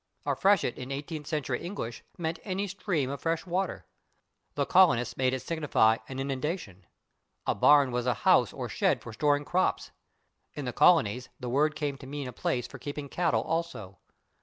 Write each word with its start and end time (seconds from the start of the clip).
A 0.25 0.31
/freshet/, 0.31 0.77
in 0.77 0.89
eighteenth 0.91 1.27
century 1.27 1.61
English, 1.61 2.03
meant 2.17 2.39
any 2.43 2.65
stream 2.65 3.11
of 3.11 3.21
fresh 3.21 3.45
water; 3.45 3.85
the 4.55 4.65
colonists 4.65 5.15
made 5.15 5.31
it 5.31 5.41
signify 5.43 5.97
an 6.09 6.17
inundation. 6.17 6.87
A 7.45 7.53
/barn/ 7.53 7.91
was 7.91 8.07
a 8.07 8.15
house 8.25 8.51
or 8.51 8.67
shed 8.67 8.99
for 9.03 9.13
storing 9.13 9.45
crops; 9.45 9.91
in 10.55 10.65
the 10.65 10.73
colonies 10.73 11.29
the 11.39 11.49
word 11.49 11.75
came 11.75 11.97
to 11.99 12.07
mean 12.07 12.27
a 12.27 12.33
place 12.33 12.65
for 12.65 12.79
keeping 12.79 13.09
cattle 13.09 13.43
also. 13.43 13.99